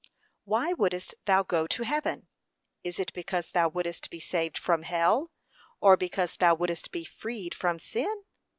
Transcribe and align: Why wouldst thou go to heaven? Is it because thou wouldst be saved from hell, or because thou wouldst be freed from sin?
Why 0.45 0.73
wouldst 0.73 1.13
thou 1.25 1.43
go 1.43 1.67
to 1.67 1.83
heaven? 1.83 2.27
Is 2.83 2.97
it 2.97 3.13
because 3.13 3.51
thou 3.51 3.69
wouldst 3.69 4.09
be 4.09 4.19
saved 4.19 4.57
from 4.57 4.81
hell, 4.81 5.29
or 5.79 5.95
because 5.95 6.37
thou 6.37 6.55
wouldst 6.55 6.91
be 6.91 7.05
freed 7.05 7.53
from 7.53 7.77
sin? 7.77 8.23